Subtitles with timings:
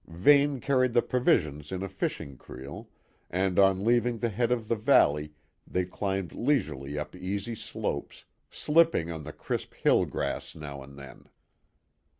[0.07, 2.89] Vane carried the provisions in a fishing creel,
[3.29, 5.33] and on leaving the head of the valley
[5.67, 11.29] they climbed leisurely up easy slopes, slipping on the crisp hill grass now and then.